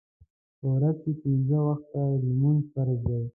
[0.59, 3.21] په ورځ کې پنځه وخته لمونځ فرض دی.